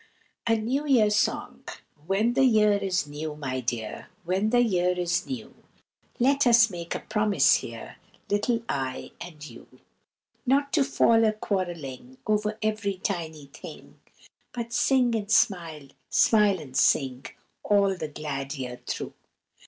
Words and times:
A 0.47 0.55
NEW 0.57 0.87
YEAR 0.87 1.11
SONG. 1.11 1.63
When 2.07 2.33
the 2.33 2.43
year 2.45 2.71
is 2.73 3.05
new, 3.05 3.35
my 3.35 3.59
dear, 3.59 4.07
When 4.23 4.49
the 4.49 4.61
year 4.63 4.97
is 4.97 5.27
new, 5.27 5.53
Let 6.19 6.47
us 6.47 6.71
make 6.71 6.95
a 6.95 7.01
promise 7.01 7.57
here, 7.57 7.97
Little 8.27 8.63
I 8.67 9.11
and 9.23 9.47
you, 9.47 9.67
Not 10.43 10.73
to 10.73 10.83
fall 10.83 11.23
a 11.23 11.33
quarrelling 11.33 12.17
Over 12.25 12.57
every 12.63 12.95
tiny 12.97 13.45
thing, 13.45 13.99
But 14.53 14.73
sing 14.73 15.13
and 15.13 15.29
smile, 15.29 15.89
smile 16.09 16.59
and 16.59 16.75
sing, 16.75 17.27
All 17.61 17.95
the 17.95 18.07
glad 18.07 18.55
year 18.55 18.81
through. 18.87 19.13